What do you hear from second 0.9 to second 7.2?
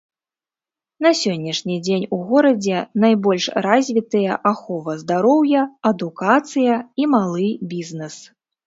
На сённяшні дзень у горадзе найбольш развітыя ахова здароўя, адукацыя і